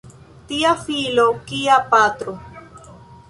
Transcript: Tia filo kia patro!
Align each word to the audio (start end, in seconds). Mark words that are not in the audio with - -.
Tia 0.51 0.71
filo 0.85 1.27
kia 1.51 1.77
patro! 1.91 2.35